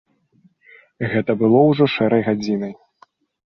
[1.11, 2.77] Гэта было ўжо шэрай гадзінай.